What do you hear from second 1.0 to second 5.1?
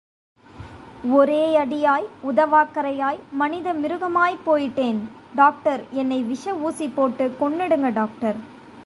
ஒரேயடியாய் உதவாக்கரையாய்.... மனித மிருகமாய்ப் போயிட்டேன்